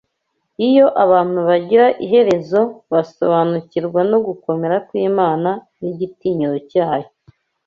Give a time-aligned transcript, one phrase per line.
[0.67, 2.59] iyo abantu bagira iherezo
[2.91, 7.09] basobanukirwa no gukomera kw’Imana n’igitinyiro cyayo